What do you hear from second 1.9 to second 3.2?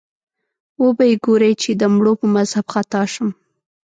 مړو په مذهب خطا